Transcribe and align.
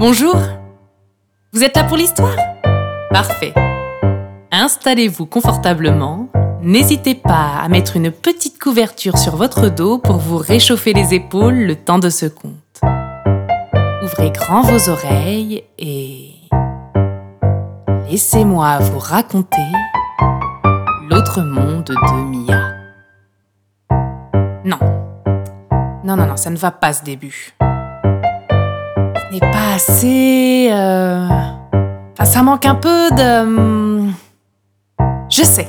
Bonjour 0.00 0.34
Vous 1.52 1.62
êtes 1.62 1.76
là 1.76 1.84
pour 1.84 1.98
l'histoire? 1.98 2.34
Parfait. 3.10 3.52
Installez-vous 4.50 5.26
confortablement. 5.26 6.30
N'hésitez 6.62 7.14
pas 7.14 7.58
à 7.62 7.68
mettre 7.68 7.96
une 7.96 8.10
petite 8.10 8.58
couverture 8.58 9.18
sur 9.18 9.36
votre 9.36 9.68
dos 9.68 9.98
pour 9.98 10.16
vous 10.16 10.38
réchauffer 10.38 10.94
les 10.94 11.12
épaules 11.12 11.66
le 11.66 11.76
temps 11.76 11.98
de 11.98 12.08
ce 12.08 12.24
conte. 12.24 12.80
Ouvrez 14.02 14.30
grand 14.30 14.62
vos 14.62 14.88
oreilles 14.88 15.64
et... 15.78 16.30
Laissez-moi 18.08 18.78
vous 18.78 19.00
raconter 19.00 19.58
l'autre 21.10 21.42
monde 21.42 21.84
de 21.84 22.22
Mia. 22.24 22.70
Non. 24.64 24.78
Non, 26.02 26.16
non, 26.16 26.24
non, 26.24 26.38
ça 26.38 26.48
ne 26.48 26.56
va 26.56 26.70
pas 26.70 26.94
ce 26.94 27.04
début. 27.04 27.54
N'est 29.32 29.40
pas 29.40 29.74
assez... 29.74 30.68
euh, 30.72 31.26
Enfin, 32.12 32.24
ça 32.24 32.42
manque 32.42 32.66
un 32.66 32.74
peu 32.74 33.10
de... 33.12 33.40
hum, 33.42 34.12
Je 35.30 35.42
sais. 35.42 35.68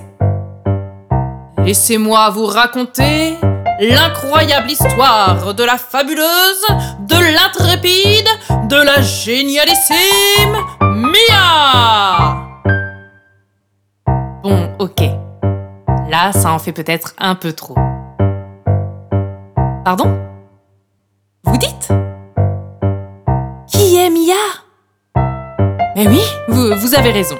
Laissez-moi 1.60 2.30
vous 2.32 2.46
raconter 2.48 3.38
l'incroyable 3.80 4.70
histoire 4.72 5.54
de 5.54 5.64
la 5.64 5.78
fabuleuse, 5.78 6.66
de 7.08 7.16
l'intrépide, 7.16 8.28
de 8.68 8.76
la 8.78 9.02
génialissime 9.02 10.58
Mia 10.82 12.36
Bon, 14.44 14.70
ok. 14.80 15.02
Là, 16.10 16.32
ça 16.34 16.52
en 16.52 16.60
fait 16.60 16.72
peut-être 16.74 17.14
un 17.20 17.36
peu 17.36 17.54
trop. 17.54 17.76
Pardon? 19.86 20.18
Vous 21.44 21.58
dites? 21.58 21.90
Mia 24.10 24.34
Mais 25.96 26.08
oui, 26.08 26.22
vous, 26.48 26.76
vous 26.76 26.96
avez 26.96 27.12
raison. 27.12 27.38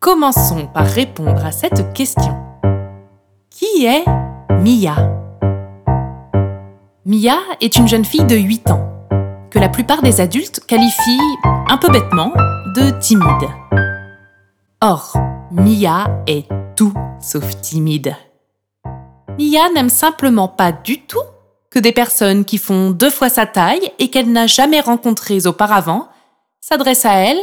Commençons 0.00 0.66
par 0.66 0.86
répondre 0.86 1.44
à 1.44 1.52
cette 1.52 1.92
question. 1.92 2.36
Qui 3.50 3.84
est 3.84 4.04
Mia? 4.50 5.10
Mia 7.04 7.36
est 7.60 7.76
une 7.76 7.86
jeune 7.86 8.04
fille 8.04 8.24
de 8.24 8.36
8 8.36 8.70
ans, 8.70 8.88
que 9.50 9.58
la 9.58 9.68
plupart 9.68 10.00
des 10.00 10.20
adultes 10.20 10.60
qualifient, 10.66 11.18
un 11.44 11.76
peu 11.76 11.90
bêtement, 11.90 12.32
de 12.74 12.90
timide. 12.98 13.50
Or, 14.80 15.14
Mia 15.50 16.22
est 16.26 16.48
tout 16.76 16.94
sauf 17.20 17.60
timide. 17.60 18.16
Mia 19.38 19.68
n'aime 19.74 19.90
simplement 19.90 20.48
pas 20.48 20.72
du 20.72 21.02
tout 21.02 21.18
que 21.72 21.78
des 21.78 21.92
personnes 21.92 22.44
qui 22.44 22.58
font 22.58 22.90
deux 22.90 23.10
fois 23.10 23.30
sa 23.30 23.46
taille 23.46 23.90
et 23.98 24.08
qu'elle 24.08 24.30
n'a 24.30 24.46
jamais 24.46 24.80
rencontrées 24.80 25.46
auparavant 25.46 26.08
s'adressent 26.60 27.06
à 27.06 27.14
elle 27.14 27.40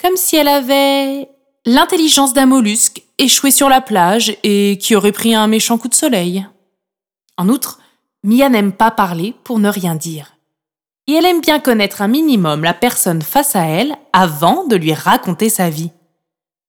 comme 0.00 0.16
si 0.16 0.36
elle 0.36 0.48
avait 0.48 1.28
l'intelligence 1.66 2.32
d'un 2.32 2.46
mollusque 2.46 3.02
échoué 3.18 3.50
sur 3.50 3.68
la 3.68 3.82
plage 3.82 4.34
et 4.42 4.78
qui 4.78 4.96
aurait 4.96 5.12
pris 5.12 5.34
un 5.34 5.46
méchant 5.48 5.76
coup 5.76 5.88
de 5.88 5.94
soleil. 5.94 6.46
En 7.36 7.48
outre, 7.50 7.78
Mia 8.24 8.48
n'aime 8.48 8.72
pas 8.72 8.90
parler 8.90 9.34
pour 9.44 9.58
ne 9.58 9.68
rien 9.68 9.94
dire. 9.94 10.36
Et 11.06 11.12
elle 11.12 11.26
aime 11.26 11.40
bien 11.40 11.60
connaître 11.60 12.00
un 12.00 12.08
minimum 12.08 12.64
la 12.64 12.74
personne 12.74 13.22
face 13.22 13.54
à 13.54 13.66
elle 13.66 13.96
avant 14.14 14.66
de 14.66 14.76
lui 14.76 14.94
raconter 14.94 15.50
sa 15.50 15.68
vie. 15.68 15.90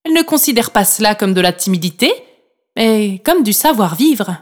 Elle 0.03 0.13
ne 0.13 0.21
considère 0.21 0.71
pas 0.71 0.85
cela 0.85 1.15
comme 1.15 1.33
de 1.33 1.41
la 1.41 1.53
timidité, 1.53 2.11
mais 2.75 3.21
comme 3.23 3.43
du 3.43 3.53
savoir-vivre. 3.53 4.37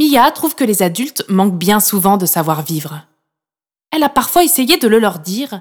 Mia 0.00 0.30
trouve 0.30 0.54
que 0.54 0.64
les 0.64 0.82
adultes 0.82 1.26
manquent 1.28 1.58
bien 1.58 1.78
souvent 1.78 2.16
de 2.16 2.24
savoir-vivre. 2.24 3.06
Elle 3.90 4.02
a 4.02 4.08
parfois 4.08 4.44
essayé 4.44 4.78
de 4.78 4.88
le 4.88 4.98
leur 4.98 5.18
dire, 5.18 5.60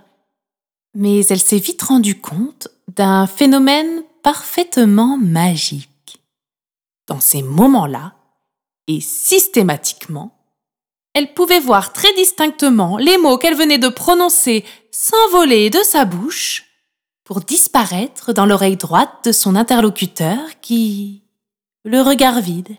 mais 0.93 1.25
elle 1.25 1.41
s'est 1.41 1.57
vite 1.57 1.81
rendue 1.81 2.21
compte 2.21 2.69
d'un 2.87 3.27
phénomène 3.27 4.01
parfaitement 4.23 5.17
magique. 5.17 6.21
Dans 7.07 7.19
ces 7.19 7.41
moments-là, 7.41 8.13
et 8.87 9.01
systématiquement, 9.01 10.31
elle 11.13 11.33
pouvait 11.33 11.59
voir 11.59 11.91
très 11.91 12.13
distinctement 12.13 12.97
les 12.97 13.17
mots 13.17 13.37
qu'elle 13.37 13.57
venait 13.57 13.77
de 13.77 13.89
prononcer 13.89 14.63
s'envoler 14.89 15.69
de 15.69 15.83
sa 15.83 16.05
bouche 16.05 16.65
pour 17.25 17.41
disparaître 17.41 18.31
dans 18.31 18.45
l'oreille 18.45 18.77
droite 18.77 19.25
de 19.25 19.31
son 19.33 19.57
interlocuteur 19.57 20.39
qui, 20.61 21.23
le 21.83 22.01
regard 22.01 22.39
vide, 22.39 22.77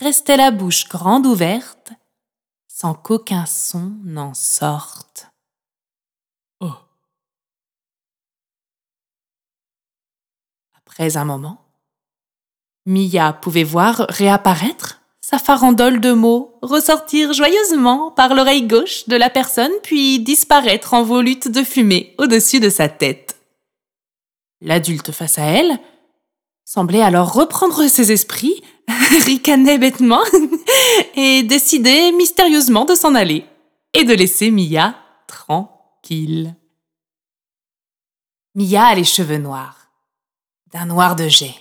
restait 0.00 0.36
la 0.36 0.50
bouche 0.50 0.88
grande 0.88 1.26
ouverte 1.26 1.92
sans 2.68 2.94
qu'aucun 2.94 3.46
son 3.46 3.92
n'en 4.04 4.34
sorte. 4.34 5.28
Oh. 6.60 6.72
Après 10.76 11.16
un 11.16 11.24
moment, 11.24 11.64
Mia 12.86 13.32
pouvait 13.32 13.64
voir 13.64 14.06
réapparaître 14.08 15.00
sa 15.20 15.38
farandole 15.38 16.00
de 16.00 16.12
mots 16.12 16.58
ressortir 16.60 17.32
joyeusement 17.32 18.10
par 18.10 18.34
l'oreille 18.34 18.66
gauche 18.66 19.08
de 19.08 19.16
la 19.16 19.30
personne 19.30 19.72
puis 19.82 20.18
disparaître 20.20 20.92
en 20.92 21.02
volute 21.02 21.48
de 21.48 21.62
fumée 21.62 22.14
au-dessus 22.18 22.60
de 22.60 22.68
sa 22.68 22.88
tête. 22.88 23.40
L'adulte 24.60 25.12
face 25.12 25.38
à 25.38 25.44
elle 25.44 25.78
semblait 26.74 27.02
alors 27.02 27.32
reprendre 27.32 27.86
ses 27.86 28.10
esprits, 28.10 28.60
ricanait 29.24 29.78
bêtement 29.78 30.24
et 31.14 31.44
décider 31.44 32.10
mystérieusement 32.10 32.84
de 32.84 32.96
s'en 32.96 33.14
aller 33.14 33.46
et 33.92 34.02
de 34.02 34.12
laisser 34.12 34.50
Mia 34.50 34.96
tranquille. 35.28 36.56
Mia 38.56 38.86
a 38.86 38.94
les 38.96 39.04
cheveux 39.04 39.38
noirs, 39.38 39.88
d'un 40.72 40.86
noir 40.86 41.14
de 41.14 41.28
jet. 41.28 41.54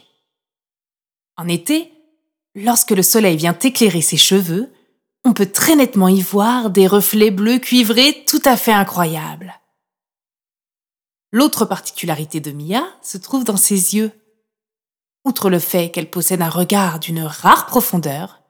En 1.37 1.47
été, 1.47 1.93
lorsque 2.55 2.89
le 2.89 3.03
soleil 3.03 3.37
vient 3.37 3.57
éclairer 3.57 4.01
ses 4.01 4.17
cheveux, 4.17 4.73
on 5.25 5.33
peut 5.33 5.51
très 5.51 5.75
nettement 5.75 6.07
y 6.07 6.21
voir 6.21 6.71
des 6.71 6.87
reflets 6.87 7.29
bleus 7.29 7.59
cuivrés 7.59 8.25
tout 8.27 8.41
à 8.45 8.57
fait 8.57 8.73
incroyables. 8.73 9.53
L'autre 11.31 11.65
particularité 11.65 12.39
de 12.39 12.51
Mia 12.51 12.83
se 13.03 13.19
trouve 13.19 13.43
dans 13.43 13.57
ses 13.57 13.95
yeux. 13.95 14.11
Outre 15.25 15.49
le 15.49 15.59
fait 15.59 15.89
qu'elle 15.89 16.09
possède 16.09 16.41
un 16.41 16.49
regard 16.49 16.99
d'une 16.99 17.21
rare 17.21 17.65
profondeur, 17.65 18.41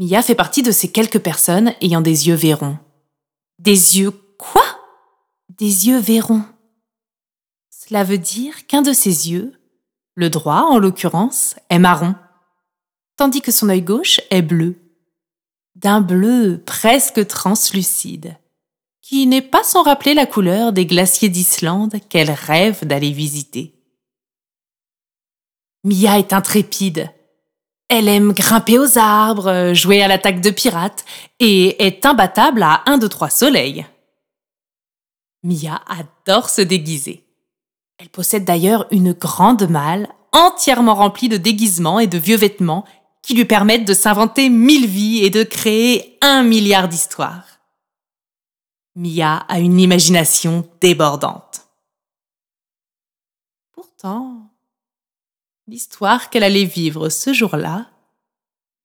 Mia 0.00 0.22
fait 0.22 0.34
partie 0.34 0.62
de 0.62 0.72
ces 0.72 0.90
quelques 0.90 1.20
personnes 1.20 1.72
ayant 1.80 2.00
des 2.00 2.26
yeux 2.26 2.34
verrons. 2.34 2.78
Des 3.60 3.98
yeux 3.98 4.10
quoi? 4.38 4.64
Des 5.50 5.86
yeux 5.86 5.98
verrons. 5.98 6.42
Cela 7.70 8.02
veut 8.02 8.18
dire 8.18 8.66
qu'un 8.66 8.82
de 8.82 8.92
ses 8.92 9.30
yeux, 9.30 9.52
le 10.16 10.30
droit 10.30 10.66
en 10.68 10.78
l'occurrence, 10.78 11.54
est 11.70 11.78
marron, 11.78 12.16
tandis 13.16 13.40
que 13.40 13.52
son 13.52 13.68
œil 13.68 13.82
gauche 13.82 14.20
est 14.30 14.42
bleu, 14.42 14.76
d'un 15.76 16.00
bleu 16.00 16.62
presque 16.64 17.26
translucide, 17.28 18.36
qui 19.00 19.26
n'est 19.26 19.42
pas 19.42 19.62
sans 19.62 19.82
rappeler 19.82 20.14
la 20.14 20.26
couleur 20.26 20.72
des 20.72 20.86
glaciers 20.86 21.28
d'Islande 21.28 21.96
qu'elle 22.08 22.30
rêve 22.30 22.84
d'aller 22.84 23.12
visiter. 23.12 23.73
Mia 25.84 26.18
est 26.18 26.32
intrépide. 26.32 27.10
Elle 27.88 28.08
aime 28.08 28.32
grimper 28.32 28.78
aux 28.78 28.98
arbres, 28.98 29.74
jouer 29.74 30.02
à 30.02 30.08
l'attaque 30.08 30.40
de 30.40 30.50
pirates 30.50 31.04
et 31.38 31.86
est 31.86 32.06
imbattable 32.06 32.62
à 32.62 32.82
un 32.86 32.96
de 32.96 33.06
trois 33.06 33.30
soleils. 33.30 33.86
Mia 35.42 35.82
adore 35.86 36.48
se 36.48 36.62
déguiser. 36.62 37.24
Elle 37.98 38.08
possède 38.08 38.44
d'ailleurs 38.44 38.86
une 38.90 39.12
grande 39.12 39.68
malle 39.68 40.08
entièrement 40.32 40.94
remplie 40.94 41.28
de 41.28 41.36
déguisements 41.36 42.00
et 42.00 42.06
de 42.06 42.18
vieux 42.18 42.36
vêtements 42.36 42.84
qui 43.22 43.34
lui 43.34 43.44
permettent 43.44 43.86
de 43.86 43.94
s'inventer 43.94 44.48
mille 44.48 44.86
vies 44.86 45.22
et 45.22 45.30
de 45.30 45.42
créer 45.42 46.18
un 46.22 46.42
milliard 46.42 46.88
d'histoires. 46.88 47.46
Mia 48.96 49.36
a 49.48 49.60
une 49.60 49.80
imagination 49.80 50.68
débordante. 50.80 51.66
Pourtant, 53.72 54.43
l'histoire 55.66 56.30
qu'elle 56.30 56.44
allait 56.44 56.64
vivre 56.64 57.08
ce 57.08 57.32
jour-là, 57.32 57.86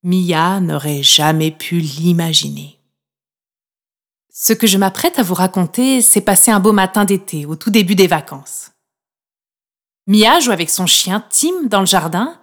Mia 0.02 0.60
n'aurait 0.60 1.02
jamais 1.02 1.50
pu 1.50 1.78
l'imaginer. 1.78 2.78
Ce 4.32 4.54
que 4.54 4.66
je 4.66 4.78
m'apprête 4.78 5.18
à 5.18 5.22
vous 5.22 5.34
raconter 5.34 6.00
s'est 6.00 6.22
passé 6.22 6.50
un 6.50 6.60
beau 6.60 6.72
matin 6.72 7.04
d'été, 7.04 7.44
au 7.44 7.56
tout 7.56 7.70
début 7.70 7.94
des 7.94 8.06
vacances. 8.06 8.70
Mia 10.06 10.40
joue 10.40 10.52
avec 10.52 10.70
son 10.70 10.86
chien 10.86 11.22
Tim 11.28 11.64
dans 11.64 11.80
le 11.80 11.86
jardin. 11.86 12.38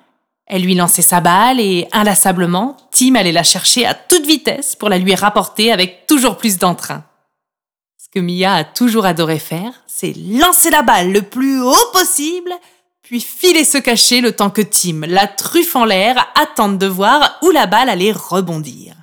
Elle 0.46 0.62
lui 0.62 0.76
lançait 0.76 1.02
sa 1.02 1.20
balle 1.20 1.60
et, 1.60 1.88
inlassablement, 1.92 2.78
Tim 2.92 3.16
allait 3.16 3.32
la 3.32 3.44
chercher 3.44 3.86
à 3.86 3.96
toute 3.96 4.26
vitesse 4.26 4.76
pour 4.76 4.90
la 4.90 5.00
lui 5.00 5.16
rapporter 5.16 5.72
avec 5.72 6.06
toujours 6.06 6.38
plus 6.38 6.60
d'entrain. 6.60 7.04
Ce 7.98 8.08
que 8.14 8.20
Mia 8.20 8.54
a 8.54 8.64
toujours 8.64 9.06
adoré 9.06 9.40
faire, 9.40 9.74
c'est 9.88 10.14
lancer 10.16 10.70
la 10.70 10.84
balle 10.84 11.12
le 11.12 11.24
plus 11.24 11.62
haut 11.62 11.92
possible, 11.92 12.52
puis 13.08 13.22
filer 13.22 13.64
se 13.64 13.78
cacher 13.78 14.20
le 14.20 14.34
temps 14.34 14.50
que 14.50 14.62
Tim, 14.62 15.06
la 15.08 15.28
truffe 15.28 15.78
en 15.78 15.86
l'air, 15.86 16.30
attende 16.36 16.78
de 16.78 16.88
voir 16.88 17.40
où 17.42 17.52
la 17.52 17.66
balle 17.66 17.88
allait 17.88 18.12
rebondir. 18.12 18.96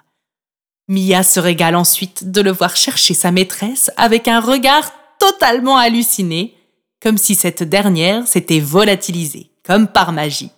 Mia 0.88 1.22
se 1.22 1.40
régale 1.40 1.74
ensuite 1.74 2.30
de 2.30 2.42
le 2.42 2.52
voir 2.52 2.76
chercher 2.76 3.14
sa 3.14 3.32
maîtresse 3.32 3.90
avec 3.96 4.28
un 4.28 4.40
regard 4.40 4.92
totalement 5.18 5.78
halluciné, 5.78 6.54
comme 7.00 7.16
si 7.16 7.34
cette 7.34 7.62
dernière 7.62 8.28
s'était 8.28 8.60
volatilisée, 8.60 9.50
comme 9.62 9.88
par 9.88 10.12
magie. 10.12 10.50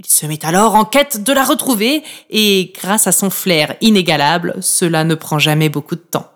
Il 0.00 0.06
se 0.06 0.26
met 0.26 0.44
alors 0.44 0.74
en 0.74 0.84
quête 0.84 1.22
de 1.22 1.32
la 1.32 1.44
retrouver, 1.44 2.02
et 2.28 2.72
grâce 2.74 3.06
à 3.06 3.12
son 3.12 3.30
flair 3.30 3.76
inégalable, 3.80 4.56
cela 4.60 5.04
ne 5.04 5.14
prend 5.14 5.38
jamais 5.38 5.68
beaucoup 5.68 5.94
de 5.94 6.00
temps. 6.00 6.32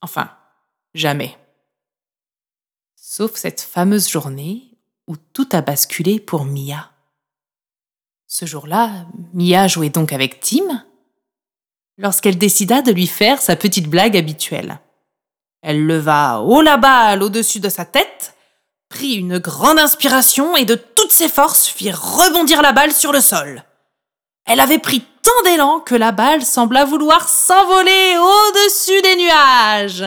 Enfin, 0.00 0.30
jamais. 0.94 1.36
Sauf 3.16 3.36
cette 3.36 3.62
fameuse 3.62 4.10
journée 4.10 4.64
où 5.06 5.16
tout 5.16 5.48
a 5.52 5.62
basculé 5.62 6.20
pour 6.20 6.44
Mia. 6.44 6.90
Ce 8.26 8.44
jour-là, 8.44 9.06
Mia 9.32 9.68
jouait 9.68 9.88
donc 9.88 10.12
avec 10.12 10.40
Tim, 10.40 10.84
lorsqu'elle 11.96 12.36
décida 12.36 12.82
de 12.82 12.92
lui 12.92 13.06
faire 13.06 13.40
sa 13.40 13.56
petite 13.56 13.88
blague 13.88 14.18
habituelle. 14.18 14.80
Elle 15.62 15.86
leva 15.86 16.40
haut 16.40 16.60
la 16.60 16.76
balle 16.76 17.22
au-dessus 17.22 17.58
de 17.58 17.70
sa 17.70 17.86
tête, 17.86 18.34
prit 18.90 19.14
une 19.14 19.38
grande 19.38 19.78
inspiration 19.78 20.54
et 20.54 20.66
de 20.66 20.74
toutes 20.74 21.12
ses 21.12 21.30
forces 21.30 21.68
fit 21.68 21.92
rebondir 21.92 22.60
la 22.60 22.72
balle 22.72 22.92
sur 22.92 23.12
le 23.12 23.22
sol. 23.22 23.64
Elle 24.44 24.60
avait 24.60 24.78
pris 24.78 25.02
tant 25.22 25.42
d'élan 25.50 25.80
que 25.80 25.94
la 25.94 26.12
balle 26.12 26.44
sembla 26.44 26.84
vouloir 26.84 27.30
s'envoler 27.30 28.18
au-dessus 28.18 29.00
des 29.00 29.16
nuages. 29.16 30.04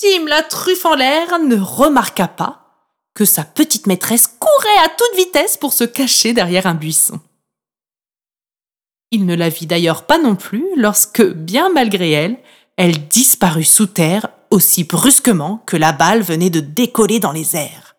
Tim, 0.00 0.24
la 0.28 0.42
truffe 0.42 0.86
en 0.86 0.94
l'air, 0.94 1.38
ne 1.40 1.56
remarqua 1.60 2.26
pas 2.26 2.64
que 3.12 3.26
sa 3.26 3.44
petite 3.44 3.86
maîtresse 3.86 4.28
courait 4.28 4.78
à 4.82 4.88
toute 4.88 5.18
vitesse 5.18 5.58
pour 5.58 5.74
se 5.74 5.84
cacher 5.84 6.32
derrière 6.32 6.66
un 6.66 6.74
buisson. 6.74 7.20
Il 9.10 9.26
ne 9.26 9.34
la 9.34 9.50
vit 9.50 9.66
d'ailleurs 9.66 10.06
pas 10.06 10.16
non 10.16 10.36
plus 10.36 10.64
lorsque, 10.76 11.22
bien 11.22 11.68
malgré 11.68 12.12
elle, 12.12 12.38
elle 12.78 13.08
disparut 13.08 13.64
sous 13.64 13.88
terre 13.88 14.28
aussi 14.48 14.84
brusquement 14.84 15.62
que 15.66 15.76
la 15.76 15.92
balle 15.92 16.22
venait 16.22 16.48
de 16.48 16.60
décoller 16.60 17.20
dans 17.20 17.32
les 17.32 17.54
airs. 17.54 17.89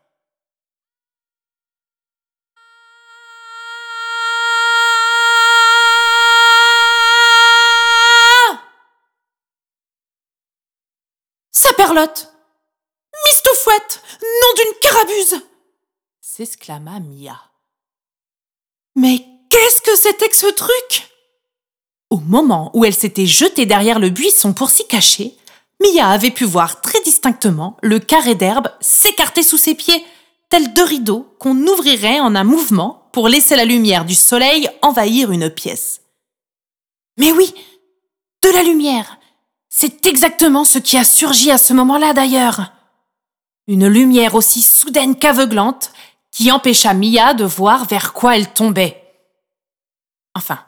Saperlotte 11.91 12.33
Mistoufouette 13.25 14.01
Nom 14.21 14.63
d'une 14.63 14.79
carabuse 14.79 15.41
s'exclama 16.21 16.99
Mia. 17.01 17.37
Mais 18.95 19.25
Qu'est-ce 19.49 19.81
que 19.81 19.97
c'était 19.97 20.29
que 20.29 20.35
ce 20.37 20.45
truc? 20.47 21.09
Au 22.09 22.17
moment 22.17 22.71
où 22.73 22.85
elle 22.85 22.95
s'était 22.95 23.25
jetée 23.25 23.65
derrière 23.65 23.99
le 23.99 24.09
buisson 24.09 24.53
pour 24.53 24.69
s'y 24.69 24.87
cacher, 24.87 25.35
Mia 25.81 26.07
avait 26.07 26.31
pu 26.31 26.45
voir 26.45 26.79
très 26.79 27.01
distinctement 27.01 27.75
le 27.81 27.99
carré 27.99 28.35
d'herbe 28.35 28.69
s'écarter 28.79 29.43
sous 29.43 29.57
ses 29.57 29.75
pieds, 29.75 30.05
tel 30.47 30.73
deux 30.73 30.85
rideaux 30.85 31.35
qu'on 31.39 31.57
ouvrirait 31.67 32.21
en 32.21 32.35
un 32.35 32.45
mouvement 32.45 33.09
pour 33.11 33.27
laisser 33.27 33.57
la 33.57 33.65
lumière 33.65 34.05
du 34.05 34.15
soleil 34.15 34.69
envahir 34.81 35.31
une 35.31 35.49
pièce. 35.49 36.01
Mais 37.17 37.33
oui, 37.33 37.53
de 38.43 38.49
la 38.49 38.63
lumière. 38.63 39.17
C'est 39.73 40.05
exactement 40.05 40.65
ce 40.65 40.77
qui 40.77 40.97
a 40.97 41.05
surgi 41.05 41.49
à 41.49 41.57
ce 41.57 41.73
moment-là 41.73 42.13
d'ailleurs. 42.13 42.73
Une 43.67 43.87
lumière 43.87 44.35
aussi 44.35 44.61
soudaine 44.61 45.15
qu'aveuglante 45.15 45.91
qui 46.29 46.51
empêcha 46.51 46.93
Mia 46.93 47.33
de 47.33 47.45
voir 47.45 47.85
vers 47.85 48.11
quoi 48.11 48.35
elle 48.35 48.51
tombait. 48.51 49.01
Enfin, 50.35 50.59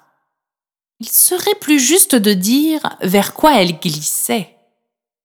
il 1.01 1.09
serait 1.09 1.55
plus 1.55 1.79
juste 1.79 2.15
de 2.15 2.33
dire 2.33 2.95
vers 3.01 3.33
quoi 3.33 3.61
elle 3.61 3.77
glissait. 3.77 4.55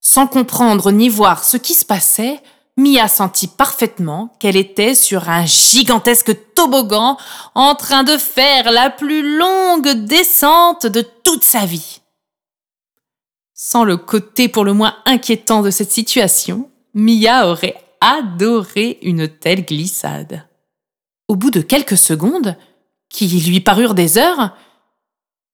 Sans 0.01 0.27
comprendre 0.27 0.91
ni 0.91 1.09
voir 1.09 1.45
ce 1.45 1.57
qui 1.57 1.75
se 1.75 1.85
passait, 1.85 2.41
Mia 2.77 3.07
sentit 3.07 3.49
parfaitement 3.49 4.35
qu'elle 4.41 4.57
était 4.57 4.97
sur 4.97 5.29
un 5.29 5.47
gigantesque 5.47 6.37
toboggan 6.55 7.17
en 7.55 7.77
train 7.77 8.03
de 8.03 8.17
faire 8.17 8.73
la 8.73 8.91
plus 8.91 9.39
longue 9.39 9.89
descente 10.05 10.87
de 10.87 11.03
toute 11.03 11.45
sa 11.45 11.65
vie. 11.65 12.01
Sans 13.61 13.83
le 13.83 13.97
côté 13.97 14.49
pour 14.49 14.65
le 14.65 14.73
moins 14.73 14.95
inquiétant 15.05 15.63
de 15.63 15.73
cette 15.73 15.91
situation, 15.91 16.71
Mia 16.95 17.49
aurait 17.49 17.75
adoré 18.01 19.01
une 19.03 19.27
telle 19.27 19.65
glissade. 19.65 20.47
Au 21.27 21.35
bout 21.35 21.51
de 21.51 21.61
quelques 21.61 21.97
secondes, 21.97 22.57
qui 23.11 23.27
lui 23.27 23.59
parurent 23.59 23.95
des 23.95 24.17
heures, 24.17 24.57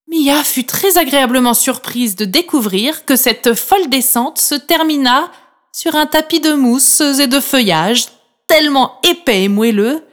Mia 0.07 0.45
fut 0.45 0.67
très 0.67 0.99
agréablement 0.99 1.55
surprise 1.55 2.15
de 2.15 2.27
découvrir 2.27 3.07
que 3.07 3.17
cette 3.17 3.55
folle 3.55 3.89
descente 3.89 4.37
se 4.37 4.55
termina 4.55 5.33
sur 5.73 5.97
un 5.97 6.05
tapis 6.05 6.41
de 6.41 6.53
mousse 6.53 7.01
et 7.01 7.27
de 7.27 7.41
feuillage 7.41 8.09
tellement 8.47 9.01
épais 9.03 9.45
et 9.45 9.49
moelleux 9.49 10.05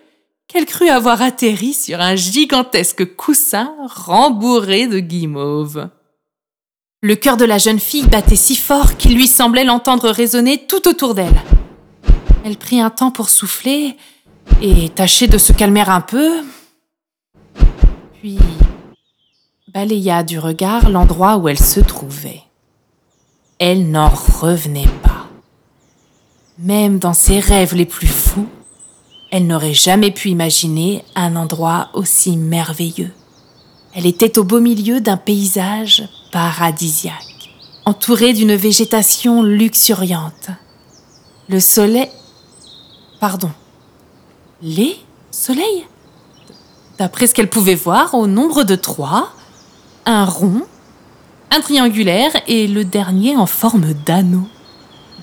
qu'elle 0.47 0.65
crut 0.65 0.87
avoir 0.87 1.21
atterri 1.21 1.73
sur 1.73 1.99
un 1.99 2.15
gigantesque 2.15 3.17
coussin 3.17 3.75
rembourré 3.85 4.87
de 4.87 4.99
guimauve. 4.99 5.89
Le 7.03 7.15
cœur 7.15 7.35
de 7.35 7.45
la 7.45 7.57
jeune 7.57 7.79
fille 7.79 8.05
battait 8.05 8.35
si 8.35 8.55
fort 8.55 8.95
qu'il 8.95 9.15
lui 9.15 9.27
semblait 9.27 9.63
l'entendre 9.63 10.11
résonner 10.11 10.67
tout 10.67 10.87
autour 10.87 11.15
d'elle. 11.15 11.41
Elle 12.45 12.57
prit 12.57 12.79
un 12.79 12.91
temps 12.91 13.09
pour 13.09 13.29
souffler 13.29 13.97
et 14.61 14.87
tâcher 14.89 15.25
de 15.25 15.39
se 15.39 15.51
calmer 15.51 15.81
un 15.81 16.01
peu, 16.01 16.29
puis 18.19 18.37
balaya 19.73 20.21
du 20.21 20.37
regard 20.37 20.91
l'endroit 20.91 21.37
où 21.37 21.49
elle 21.49 21.57
se 21.57 21.79
trouvait. 21.79 22.43
Elle 23.57 23.89
n'en 23.89 24.09
revenait 24.09 24.85
pas. 25.01 25.27
Même 26.59 26.99
dans 26.99 27.13
ses 27.13 27.39
rêves 27.39 27.73
les 27.73 27.87
plus 27.87 28.05
fous, 28.05 28.47
elle 29.31 29.47
n'aurait 29.47 29.73
jamais 29.73 30.11
pu 30.11 30.29
imaginer 30.29 31.03
un 31.15 31.35
endroit 31.35 31.89
aussi 31.95 32.37
merveilleux. 32.37 33.11
Elle 33.95 34.05
était 34.05 34.37
au 34.37 34.43
beau 34.43 34.59
milieu 34.59 35.01
d'un 35.01 35.17
paysage 35.17 36.07
paradisiaque, 36.31 37.51
entourée 37.85 38.33
d'une 38.33 38.55
végétation 38.55 39.43
luxuriante. 39.43 40.49
Le 41.49 41.59
soleil... 41.59 42.09
Pardon. 43.19 43.51
Les 44.61 44.97
soleils? 45.29 45.85
D'après 46.97 47.27
ce 47.27 47.33
qu'elle 47.33 47.49
pouvait 47.49 47.75
voir, 47.75 48.13
au 48.13 48.27
nombre 48.27 48.63
de 48.63 48.75
trois, 48.75 49.33
un 50.05 50.25
rond, 50.25 50.61
un 51.51 51.61
triangulaire 51.61 52.31
et 52.47 52.67
le 52.67 52.85
dernier 52.85 53.35
en 53.35 53.45
forme 53.45 53.93
d'anneau. 53.93 54.47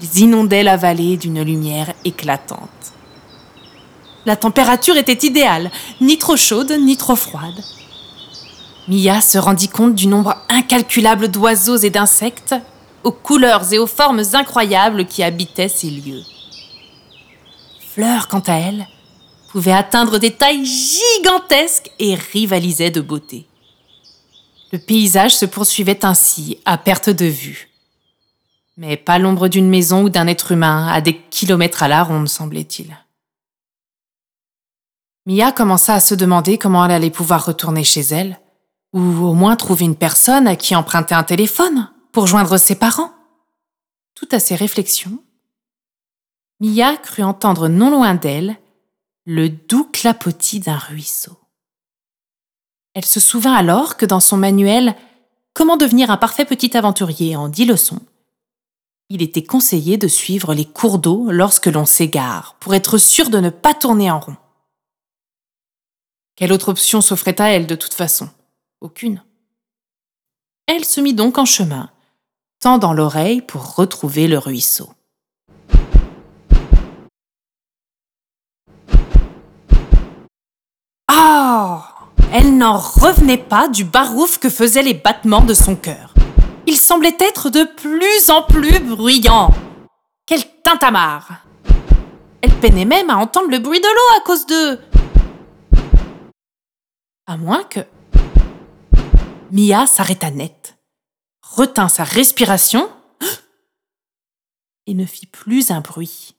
Ils 0.02 0.20
inondaient 0.20 0.62
la 0.62 0.76
vallée 0.76 1.16
d'une 1.16 1.42
lumière 1.42 1.92
éclatante. 2.04 2.68
La 4.26 4.36
température 4.36 4.96
était 4.96 5.26
idéale, 5.26 5.70
ni 6.00 6.18
trop 6.18 6.36
chaude 6.36 6.72
ni 6.78 6.96
trop 6.96 7.16
froide. 7.16 7.64
Mia 8.88 9.20
se 9.20 9.36
rendit 9.36 9.68
compte 9.68 9.94
du 9.94 10.06
nombre 10.06 10.34
incalculable 10.48 11.28
d'oiseaux 11.28 11.76
et 11.76 11.90
d'insectes, 11.90 12.54
aux 13.04 13.12
couleurs 13.12 13.70
et 13.72 13.78
aux 13.78 13.86
formes 13.86 14.22
incroyables 14.32 15.04
qui 15.04 15.22
habitaient 15.22 15.68
ces 15.68 15.90
lieux. 15.90 16.22
Fleur, 17.92 18.28
quant 18.28 18.42
à 18.46 18.54
elle, 18.54 18.86
pouvait 19.50 19.72
atteindre 19.72 20.18
des 20.18 20.30
tailles 20.30 20.64
gigantesques 20.64 21.90
et 21.98 22.14
rivalisait 22.14 22.90
de 22.90 23.02
beauté. 23.02 23.46
Le 24.72 24.78
paysage 24.78 25.36
se 25.36 25.46
poursuivait 25.46 26.04
ainsi, 26.04 26.58
à 26.64 26.78
perte 26.78 27.10
de 27.10 27.26
vue. 27.26 27.68
Mais 28.78 28.96
pas 28.96 29.18
l'ombre 29.18 29.48
d'une 29.48 29.68
maison 29.68 30.04
ou 30.04 30.08
d'un 30.08 30.26
être 30.26 30.52
humain 30.52 30.88
à 30.88 31.00
des 31.00 31.16
kilomètres 31.16 31.82
à 31.82 31.88
la 31.88 32.02
ronde, 32.02 32.28
semblait-il. 32.28 32.96
Mia 35.26 35.52
commença 35.52 35.94
à 35.94 36.00
se 36.00 36.14
demander 36.14 36.56
comment 36.56 36.84
elle 36.86 36.92
allait 36.92 37.10
pouvoir 37.10 37.44
retourner 37.44 37.84
chez 37.84 38.00
elle, 38.00 38.38
ou 38.92 39.00
au 39.00 39.34
moins 39.34 39.56
trouver 39.56 39.84
une 39.84 39.96
personne 39.96 40.46
à 40.46 40.56
qui 40.56 40.74
emprunter 40.74 41.14
un 41.14 41.24
téléphone 41.24 41.90
pour 42.12 42.26
joindre 42.26 42.58
ses 42.58 42.74
parents. 42.74 43.12
Tout 44.14 44.28
à 44.32 44.40
ces 44.40 44.56
réflexions, 44.56 45.22
Mia 46.60 46.96
crut 46.96 47.24
entendre 47.24 47.68
non 47.68 47.90
loin 47.90 48.14
d'elle 48.14 48.56
le 49.24 49.48
doux 49.48 49.84
clapotis 49.84 50.60
d'un 50.60 50.78
ruisseau. 50.78 51.38
Elle 52.94 53.04
se 53.04 53.20
souvint 53.20 53.52
alors 53.54 53.96
que 53.96 54.06
dans 54.06 54.20
son 54.20 54.36
manuel 54.36 54.96
Comment 55.54 55.76
devenir 55.76 56.10
un 56.10 56.16
parfait 56.16 56.44
petit 56.44 56.76
aventurier 56.76 57.34
en 57.34 57.48
dix 57.48 57.64
leçons, 57.64 58.00
il 59.10 59.22
était 59.22 59.42
conseillé 59.42 59.96
de 59.96 60.06
suivre 60.06 60.54
les 60.54 60.64
cours 60.64 60.98
d'eau 60.98 61.30
lorsque 61.30 61.66
l'on 61.66 61.84
s'égare 61.84 62.56
pour 62.60 62.74
être 62.74 62.98
sûr 62.98 63.30
de 63.30 63.38
ne 63.38 63.50
pas 63.50 63.74
tourner 63.74 64.10
en 64.10 64.20
rond. 64.20 64.36
Quelle 66.36 66.52
autre 66.52 66.68
option 66.68 67.00
s'offrait 67.00 67.40
à 67.40 67.50
elle 67.50 67.66
de 67.66 67.74
toute 67.74 67.94
façon? 67.94 68.28
Aucune. 68.80 69.22
Elle 70.66 70.84
se 70.84 71.00
mit 71.00 71.14
donc 71.14 71.38
en 71.38 71.44
chemin, 71.44 71.90
tendant 72.60 72.92
l'oreille 72.92 73.42
pour 73.42 73.74
retrouver 73.74 74.28
le 74.28 74.38
ruisseau. 74.38 74.90
Elle 82.30 82.58
n'en 82.58 82.76
revenait 82.76 83.38
pas 83.38 83.68
du 83.68 83.84
barouf 83.84 84.38
que 84.38 84.50
faisaient 84.50 84.82
les 84.82 84.94
battements 84.94 85.40
de 85.40 85.54
son 85.54 85.76
cœur. 85.76 86.12
il 86.66 86.76
semblait 86.76 87.16
être 87.18 87.48
de 87.48 87.64
plus 87.64 88.28
en 88.28 88.42
plus 88.42 88.78
bruyant. 88.80 89.50
Quel 90.26 90.42
tintamarre 90.62 91.44
Elle 92.42 92.52
peinait 92.60 92.84
même 92.84 93.08
à 93.08 93.16
entendre 93.16 93.50
le 93.50 93.58
bruit 93.58 93.80
de 93.80 93.86
l'eau 93.86 94.18
à 94.18 94.20
cause 94.24 94.46
d'eux. 94.46 94.80
À 97.26 97.36
moins 97.38 97.64
que... 97.64 97.80
Mia 99.50 99.86
s'arrêta 99.86 100.30
net, 100.30 100.76
retint 101.40 101.88
sa 101.88 102.04
respiration 102.04 102.90
et 104.86 104.92
ne 104.92 105.06
fit 105.06 105.26
plus 105.26 105.70
un 105.70 105.80
bruit. 105.80 106.34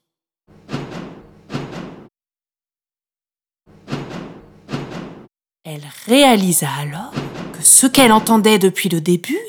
Elle 5.64 5.88
réalisa 6.06 6.70
alors 6.70 7.12
que 7.54 7.64
ce 7.64 7.88
qu'elle 7.88 8.12
entendait 8.12 8.60
depuis 8.60 8.90
le 8.90 9.02
début, 9.02 9.40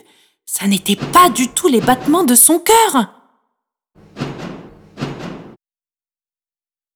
ça 0.46 0.66
n'était 0.66 0.96
pas 0.96 1.28
du 1.28 1.48
tout 1.48 1.68
les 1.68 1.82
battements 1.82 2.24
de 2.24 2.34
son 2.34 2.60
cœur. 2.60 3.14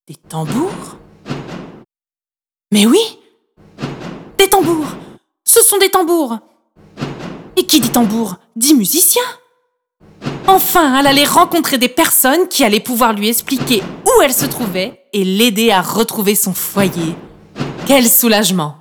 Des 0.07 0.17
tambours? 0.17 0.97
Mais 2.73 2.87
oui 2.87 3.19
Des 4.39 4.49
tambours 4.49 4.97
Ce 5.45 5.61
sont 5.63 5.79
des 5.79 5.91
tambours 5.91 6.39
Et 7.65 7.67
qui 7.67 7.81
dit 7.81 7.89
tambour 7.89 8.37
dit 8.57 8.75
musicien 8.75 9.23
Enfin, 10.47 11.01
elle 11.01 11.07
allait 11.07 11.25
rencontrer 11.25 11.79
des 11.79 11.89
personnes 11.89 12.47
qui 12.51 12.63
allaient 12.63 12.79
pouvoir 12.79 13.15
lui 13.15 13.31
expliquer 13.31 13.83
où 14.05 14.21
elle 14.23 14.35
se 14.35 14.45
trouvait 14.45 15.01
et 15.15 15.25
l'aider 15.25 15.71
à 15.71 15.81
retrouver 15.81 16.35
son 16.35 16.53
foyer. 16.53 17.17
Quel 17.87 18.07
soulagement 18.07 18.77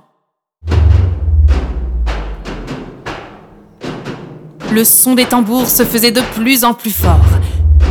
Le 4.70 4.84
son 4.84 5.14
des 5.14 5.24
tambours 5.24 5.70
se 5.70 5.86
faisait 5.86 6.12
de 6.12 6.20
plus 6.34 6.62
en 6.62 6.74
plus 6.74 6.90
fort, 6.90 7.24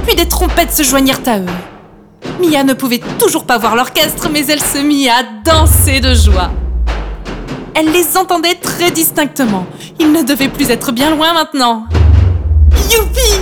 puis 0.05 0.15
des 0.15 0.27
trompettes 0.27 0.73
se 0.73 0.83
joignirent 0.83 1.21
à 1.25 1.39
eux. 1.39 2.39
Mia 2.39 2.63
ne 2.63 2.75
pouvait 2.75 3.01
toujours 3.17 3.45
pas 3.45 3.57
voir 3.57 3.75
l'orchestre, 3.75 4.29
mais 4.31 4.45
elle 4.45 4.61
se 4.61 4.77
mit 4.77 5.09
à 5.09 5.23
danser 5.43 6.01
de 6.01 6.13
joie. 6.13 6.51
Elle 7.75 7.91
les 7.91 8.17
entendait 8.17 8.55
très 8.55 8.91
distinctement. 8.91 9.65
Ils 9.99 10.11
ne 10.11 10.21
devaient 10.21 10.49
plus 10.49 10.69
être 10.69 10.91
bien 10.91 11.09
loin 11.09 11.33
maintenant. 11.33 11.85
Youpi 12.91 13.41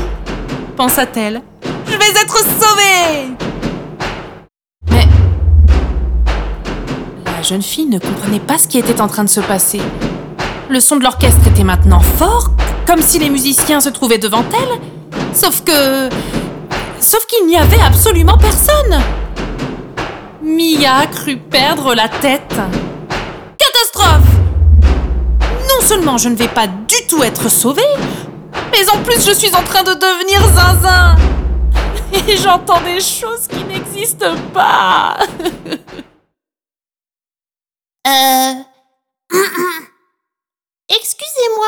pensa-t-elle. 0.78 1.42
Je 1.86 1.92
vais 1.92 2.10
être 2.10 2.38
sauvée 2.38 3.36
Mais 4.90 5.06
la 7.26 7.42
jeune 7.44 7.62
fille 7.62 7.88
ne 7.88 8.00
comprenait 8.00 8.40
pas 8.40 8.58
ce 8.58 8.68
qui 8.68 8.80
était 8.80 9.02
en 9.02 9.08
train 9.08 9.24
de 9.24 9.30
se 9.30 9.42
passer. 9.42 9.82
Le 10.70 10.80
son 10.80 10.96
de 10.96 11.04
l'orchestre 11.04 11.46
était 11.48 11.66
maintenant 11.66 12.00
fort, 12.00 12.52
comme 12.88 13.02
si 13.02 13.20
les 13.20 13.30
musiciens 13.30 13.82
se 13.82 13.90
trouvaient 13.90 14.18
devant 14.18 14.46
elle. 14.54 14.80
Sauf 15.34 15.62
que... 15.64 16.10
Sauf 17.00 17.26
qu'il 17.26 17.46
n'y 17.48 17.58
avait 17.58 17.82
absolument 17.82 18.38
personne. 18.38 19.02
Mia 20.42 21.06
crut 21.12 21.42
perdre 21.50 21.94
la 21.94 22.08
tête. 22.08 22.56
Seulement 25.92 26.18
je 26.18 26.30
ne 26.30 26.36
vais 26.36 26.48
pas 26.48 26.68
du 26.68 26.96
tout 27.10 27.22
être 27.22 27.50
sauvée, 27.50 27.82
mais 28.72 28.90
en 28.90 29.04
plus 29.04 29.26
je 29.26 29.34
suis 29.34 29.54
en 29.54 29.62
train 29.62 29.84
de 29.84 29.94
devenir 29.94 30.42
zinzin. 30.56 31.18
Et 32.30 32.38
j'entends 32.38 32.80
des 32.80 33.02
choses 33.02 33.46
qui 33.46 33.62
n'existent 33.66 34.38
pas. 34.54 35.18
euh... 38.08 38.54
Excusez-moi 40.88 41.68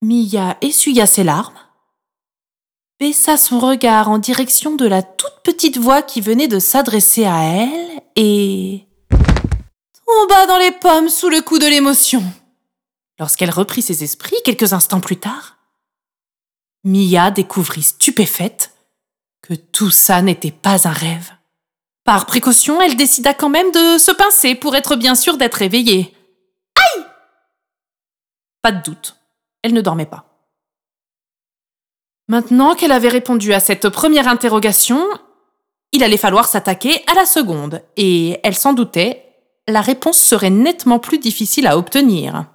Mia 0.00 0.56
essuya 0.60 1.06
ses 1.06 1.24
larmes, 1.24 1.58
baissa 3.00 3.36
son 3.36 3.58
regard 3.58 4.08
en 4.08 4.18
direction 4.18 4.76
de 4.76 4.86
la 4.86 5.02
toute 5.02 5.40
petite 5.42 5.78
voix 5.78 6.02
qui 6.02 6.20
venait 6.20 6.46
de 6.46 6.60
s'adresser 6.60 7.24
à 7.24 7.42
elle 7.42 8.00
et 8.14 8.86
tomba 10.12 10.46
dans 10.46 10.58
les 10.58 10.72
pommes 10.72 11.08
sous 11.08 11.28
le 11.28 11.40
coup 11.40 11.58
de 11.58 11.66
l'émotion. 11.66 12.22
Lorsqu'elle 13.18 13.50
reprit 13.50 13.82
ses 13.82 14.02
esprits 14.04 14.36
quelques 14.44 14.72
instants 14.72 15.00
plus 15.00 15.18
tard, 15.18 15.58
Mia 16.84 17.30
découvrit 17.30 17.82
stupéfaite 17.82 18.74
que 19.42 19.54
tout 19.54 19.90
ça 19.90 20.22
n'était 20.22 20.50
pas 20.50 20.88
un 20.88 20.92
rêve. 20.92 21.32
Par 22.04 22.26
précaution, 22.26 22.80
elle 22.80 22.96
décida 22.96 23.34
quand 23.34 23.48
même 23.48 23.70
de 23.70 23.98
se 23.98 24.10
pincer 24.10 24.54
pour 24.54 24.74
être 24.74 24.96
bien 24.96 25.14
sûre 25.14 25.36
d'être 25.36 25.62
éveillée. 25.62 26.14
Aïe 26.76 27.04
Pas 28.60 28.72
de 28.72 28.82
doute, 28.82 29.16
elle 29.62 29.74
ne 29.74 29.80
dormait 29.80 30.06
pas. 30.06 30.26
Maintenant 32.28 32.74
qu'elle 32.74 32.92
avait 32.92 33.08
répondu 33.08 33.52
à 33.52 33.60
cette 33.60 33.88
première 33.88 34.26
interrogation, 34.26 35.06
il 35.92 36.02
allait 36.02 36.16
falloir 36.16 36.46
s'attaquer 36.46 37.04
à 37.06 37.14
la 37.14 37.26
seconde, 37.26 37.82
et 37.96 38.40
elle 38.42 38.56
s'en 38.56 38.72
doutait, 38.72 39.31
la 39.68 39.80
réponse 39.80 40.18
serait 40.18 40.50
nettement 40.50 40.98
plus 40.98 41.18
difficile 41.18 41.66
à 41.66 41.76
obtenir. 41.76 42.46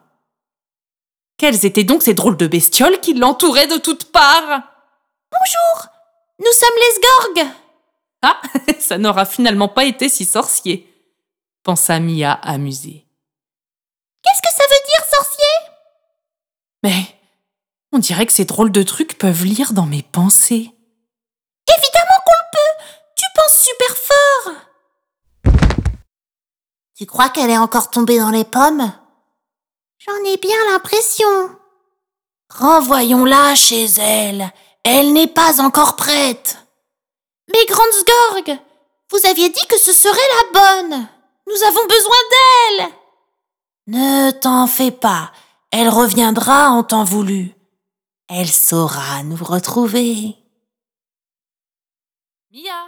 Quelles 1.37 1.65
étaient 1.65 1.83
donc 1.83 2.03
ces 2.03 2.13
drôles 2.13 2.37
de 2.37 2.47
bestioles 2.47 2.99
qui 2.99 3.13
l'entouraient 3.13 3.67
de 3.67 3.77
toutes 3.77 4.11
parts? 4.11 4.63
Bonjour 5.31 5.87
Nous 6.39 6.51
sommes 6.51 6.69
les 6.75 6.95
Sgorgs 6.95 7.51
ah, 8.23 8.41
ça 8.79 8.97
n'aura 8.97 9.25
finalement 9.25 9.67
pas 9.67 9.85
été 9.85 10.09
si 10.09 10.25
sorcier, 10.25 10.91
pensa 11.63 11.99
Mia 11.99 12.33
amusée. 12.33 13.05
Qu'est-ce 14.23 14.41
que 14.41 14.55
ça 14.55 14.63
veut 14.67 14.85
dire, 14.87 15.05
sorcier? 15.13 15.71
Mais 16.83 17.15
on 17.91 17.99
dirait 17.99 18.25
que 18.25 18.33
ces 18.33 18.45
drôles 18.45 18.71
de 18.71 18.81
trucs 18.81 19.19
peuvent 19.19 19.45
lire 19.45 19.73
dans 19.73 19.85
mes 19.85 20.01
pensées. 20.01 20.71
Évidemment 21.67 22.19
qu'on 22.25 22.33
le 22.33 22.51
peut 22.51 22.85
Tu 23.15 23.25
penses 23.35 23.63
super 23.63 23.97
fort 23.97 24.53
Tu 26.97 27.05
crois 27.05 27.29
qu'elle 27.29 27.51
est 27.51 27.57
encore 27.59 27.91
tombée 27.91 28.17
dans 28.17 28.31
les 28.31 28.43
pommes? 28.43 28.91
J'en 29.99 30.23
ai 30.25 30.37
bien 30.37 30.57
l'impression. 30.71 31.27
Renvoyons-la 32.49 33.53
chez 33.53 33.85
elle. 33.99 34.51
Elle 34.83 35.13
n'est 35.13 35.27
pas 35.27 35.61
encore 35.61 35.95
prête. 35.95 36.57
Mais 37.49 37.63
grande 37.65 37.91
Sgorg, 37.91 38.59
vous 39.11 39.29
aviez 39.29 39.49
dit 39.49 39.67
que 39.69 39.77
ce 39.77 39.93
serait 39.93 40.17
la 40.17 40.59
bonne. 40.59 41.07
Nous 41.47 41.63
avons 41.67 41.85
besoin 41.85 42.17
d'elle. 42.31 42.87
Ne 43.87 44.31
t'en 44.31 44.65
fais 44.65 44.91
pas, 44.91 45.31
elle 45.71 45.89
reviendra 45.89 46.71
en 46.71 46.83
temps 46.83 47.03
voulu. 47.03 47.53
Elle 48.27 48.49
saura 48.49 49.21
nous 49.21 49.43
retrouver. 49.43 50.35
Mia 52.51 52.87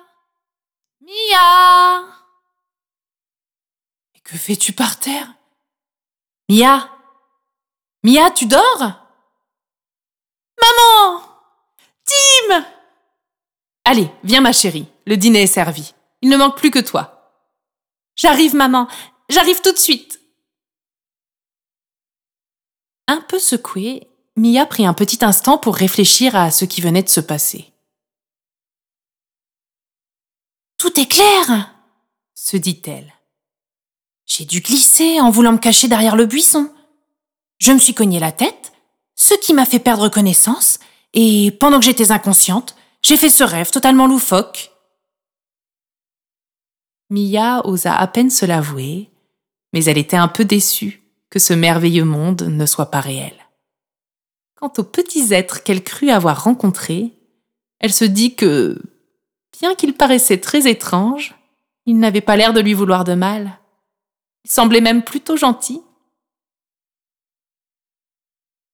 Mia 1.02 2.06
que 4.30 4.38
fais-tu 4.38 4.74
par 4.74 5.00
terre? 5.00 5.34
Mia 6.50 6.88
Mia, 8.04 8.30
tu 8.30 8.46
dors? 8.46 8.80
Maman 10.62 11.22
Tim 12.06 12.66
Allez, 13.86 14.12
viens 14.24 14.42
ma 14.42 14.54
chérie, 14.54 14.86
le 15.08 15.18
dîner 15.18 15.44
est 15.44 15.48
servi. 15.48 15.96
Il 16.22 16.30
ne 16.30 16.38
manque 16.38 16.58
plus 16.58 16.70
que 16.70 16.80
toi. 16.80 17.34
J'arrive, 18.16 18.56
maman, 18.56 18.88
j'arrive 19.30 19.62
tout 19.62 19.72
de 19.72 19.78
suite. 19.78 20.22
Un 23.08 23.22
peu 23.22 23.40
secouée, 23.40 24.08
Mia 24.36 24.68
prit 24.68 24.86
un 24.86 24.94
petit 24.94 25.26
instant 25.26 25.58
pour 25.58 25.76
réfléchir 25.76 26.36
à 26.36 26.52
ce 26.52 26.66
qui 26.66 26.82
venait 26.82 27.04
de 27.04 27.10
se 27.10 27.20
passer. 27.20 27.74
Tout 30.78 31.00
est 31.00 31.08
clair, 31.08 31.74
se 32.36 32.58
dit-elle. 32.58 33.19
J'ai 34.30 34.46
dû 34.46 34.62
glisser 34.62 35.20
en 35.20 35.32
voulant 35.32 35.54
me 35.54 35.58
cacher 35.58 35.88
derrière 35.88 36.16
le 36.16 36.28
buisson. 36.28 36.72
Je 37.58 37.72
me 37.72 37.80
suis 37.80 37.96
cogné 37.96 38.20
la 38.20 38.32
tête, 38.32 38.72
ce 39.16 39.34
qui 39.34 39.54
m'a 39.54 39.66
fait 39.66 39.80
perdre 39.80 40.08
connaissance, 40.08 40.80
et 41.14 41.52
pendant 41.60 41.80
que 41.80 41.86
j'étais 41.86 42.12
inconsciente, 42.12 42.76
j'ai 43.02 43.18
fait 43.18 43.30
ce 43.30 43.44
rêve 43.44 43.72
totalement 43.72 44.08
loufoque. 44.08 44.72
Mia 47.10 47.66
osa 47.66 47.96
à 47.96 48.08
peine 48.08 48.30
se 48.30 48.46
l'avouer, 48.46 49.10
mais 49.74 49.84
elle 49.86 49.98
était 49.98 50.16
un 50.16 50.28
peu 50.28 50.46
déçue 50.46 51.02
que 51.32 51.40
ce 51.40 51.54
merveilleux 51.54 52.06
monde 52.06 52.44
ne 52.44 52.66
soit 52.68 52.92
pas 52.92 53.02
réel. 53.02 53.34
Quant 54.56 54.72
aux 54.78 54.84
petits 54.84 55.34
êtres 55.34 55.64
qu'elle 55.64 55.84
crut 55.84 56.12
avoir 56.12 56.44
rencontrés, 56.44 57.14
elle 57.80 57.94
se 57.94 58.06
dit 58.06 58.36
que, 58.36 58.80
bien 59.60 59.74
qu'il 59.74 59.94
paraissait 59.94 60.40
très 60.40 60.70
étrange, 60.70 61.36
il 61.88 61.98
n'avait 61.98 62.22
pas 62.22 62.36
l'air 62.36 62.54
de 62.54 62.60
lui 62.60 62.76
vouloir 62.76 63.06
de 63.06 63.16
mal. 63.16 63.59
Il 64.46 64.52
semblait 64.52 64.82
même 64.82 65.04
plutôt 65.04 65.38
gentil. 65.38 65.82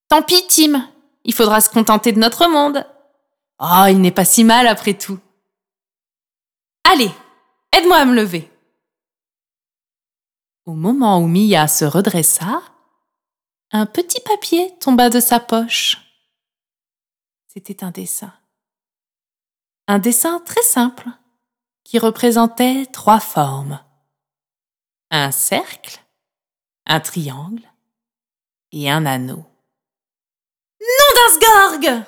Tant 0.07 0.21
pis, 0.21 0.45
Tim, 0.47 0.89
il 1.23 1.33
faudra 1.33 1.61
se 1.61 1.69
contenter 1.69 2.11
de 2.11 2.19
notre 2.19 2.47
monde. 2.47 2.85
Oh, 3.59 3.85
il 3.89 3.99
n'est 4.01 4.11
pas 4.11 4.25
si 4.25 4.43
mal 4.43 4.67
après 4.67 4.93
tout. 4.93 5.19
Allez, 6.83 7.11
aide-moi 7.71 7.97
à 7.97 8.05
me 8.05 8.13
lever. 8.13 8.51
Au 10.65 10.73
moment 10.73 11.19
où 11.19 11.27
Mia 11.27 11.67
se 11.67 11.85
redressa, 11.85 12.61
un 13.71 13.85
petit 13.85 14.21
papier 14.21 14.73
tomba 14.79 15.09
de 15.09 15.19
sa 15.19 15.39
poche. 15.39 15.97
C'était 17.47 17.83
un 17.83 17.91
dessin. 17.91 18.33
Un 19.87 19.99
dessin 19.99 20.39
très 20.39 20.63
simple 20.63 21.07
qui 21.83 21.99
représentait 21.99 22.87
trois 22.87 23.19
formes. 23.19 23.79
Un 25.17 25.31
cercle, 25.31 26.01
un 26.85 26.99
triangle 26.99 27.61
et 28.73 28.91
un 28.91 29.05
anneau. 29.05 29.45
Nom 30.81 31.09
d'un 31.85 32.03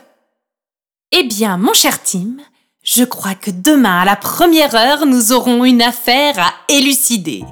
Eh 1.14 1.24
bien, 1.24 1.56
mon 1.56 1.72
cher 1.72 2.04
Tim, 2.04 2.36
je 2.84 3.06
crois 3.06 3.34
que 3.34 3.50
demain 3.50 4.02
à 4.02 4.04
la 4.04 4.18
première 4.18 4.76
heure, 4.76 5.06
nous 5.06 5.32
aurons 5.32 5.64
une 5.64 5.82
affaire 5.82 6.38
à 6.38 6.52
élucider. 6.68 7.46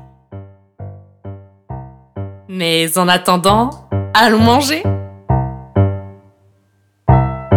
Mais 2.50 2.97
en 2.97 3.07
attendant, 3.07 3.88
allons 4.13 4.43
manger. 4.43 4.83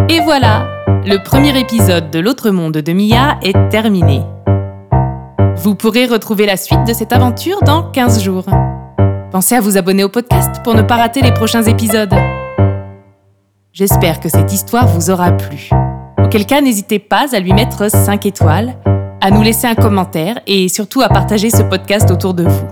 Et 0.08 0.20
voilà, 0.20 0.68
le 1.04 1.20
premier 1.24 1.58
épisode 1.58 2.12
de 2.12 2.20
L'autre 2.20 2.50
monde 2.50 2.76
de 2.76 2.92
Mia 2.92 3.40
est 3.42 3.70
terminé. 3.70 4.22
Vous 5.60 5.74
pourrez 5.74 6.06
retrouver 6.06 6.46
la 6.46 6.56
suite 6.56 6.84
de 6.86 6.92
cette 6.92 7.12
aventure 7.12 7.62
dans 7.62 7.82
15 7.82 8.22
jours. 8.22 8.44
Pensez 9.32 9.56
à 9.56 9.60
vous 9.60 9.76
abonner 9.76 10.04
au 10.04 10.08
podcast 10.08 10.62
pour 10.62 10.74
ne 10.74 10.82
pas 10.82 10.96
rater 10.96 11.20
les 11.20 11.32
prochains 11.32 11.64
épisodes. 11.64 12.14
J'espère 13.72 14.20
que 14.20 14.28
cette 14.28 14.52
histoire 14.52 14.86
vous 14.86 15.10
aura 15.10 15.32
plu. 15.32 15.68
Auquel 16.22 16.46
cas, 16.46 16.60
n'hésitez 16.60 17.00
pas 17.00 17.34
à 17.34 17.40
lui 17.40 17.52
mettre 17.52 17.90
5 17.90 18.24
étoiles, 18.26 18.76
à 19.20 19.32
nous 19.32 19.42
laisser 19.42 19.66
un 19.66 19.74
commentaire 19.74 20.40
et 20.46 20.68
surtout 20.68 21.00
à 21.00 21.08
partager 21.08 21.50
ce 21.50 21.62
podcast 21.62 22.08
autour 22.12 22.34
de 22.34 22.44
vous. 22.44 22.66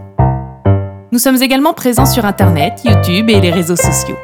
Nous 1.10 1.18
sommes 1.18 1.42
également 1.42 1.74
présents 1.74 2.06
sur 2.06 2.24
Internet, 2.24 2.82
YouTube 2.84 3.30
et 3.30 3.40
les 3.40 3.50
réseaux 3.50 3.76
sociaux. 3.76 4.16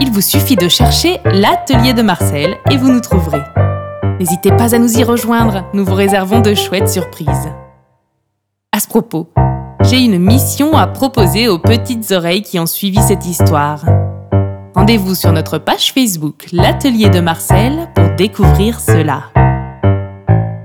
Il 0.00 0.12
vous 0.12 0.20
suffit 0.20 0.56
de 0.56 0.68
chercher 0.68 1.18
l'atelier 1.24 1.94
de 1.94 2.02
Marcel 2.02 2.56
et 2.70 2.76
vous 2.76 2.92
nous 2.92 3.00
trouverez. 3.00 3.42
N'hésitez 4.20 4.52
pas 4.52 4.74
à 4.74 4.78
nous 4.78 4.98
y 4.98 5.02
rejoindre, 5.02 5.64
nous 5.74 5.84
vous 5.84 5.94
réservons 5.94 6.40
de 6.40 6.54
chouettes 6.54 6.88
surprises. 6.88 7.48
J'ai 9.82 10.04
une 10.04 10.18
mission 10.18 10.76
à 10.76 10.86
proposer 10.86 11.48
aux 11.48 11.58
petites 11.58 12.10
oreilles 12.10 12.42
qui 12.42 12.58
ont 12.58 12.66
suivi 12.66 13.00
cette 13.00 13.26
histoire. 13.26 13.84
Rendez-vous 14.74 15.14
sur 15.14 15.32
notre 15.32 15.58
page 15.58 15.92
Facebook 15.92 16.46
L'atelier 16.52 17.08
de 17.08 17.20
Marcel 17.20 17.88
pour 17.94 18.10
découvrir 18.16 18.80
cela. 18.80 19.24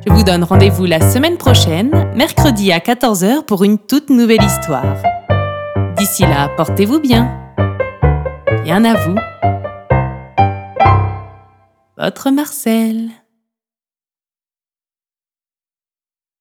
Je 0.06 0.12
vous 0.12 0.24
donne 0.24 0.44
rendez-vous 0.44 0.86
la 0.86 1.00
semaine 1.00 1.38
prochaine, 1.38 2.12
mercredi 2.16 2.72
à 2.72 2.80
14h 2.80 3.46
pour 3.46 3.64
une 3.64 3.78
toute 3.78 4.10
nouvelle 4.10 4.44
histoire. 4.44 4.98
D'ici 5.98 6.24
là, 6.24 6.50
portez-vous 6.58 7.00
bien. 7.00 7.32
Bien 8.64 8.84
à 8.86 8.96
vous. 8.96 9.16
Votre 11.98 12.32
Marcel. 12.32 13.10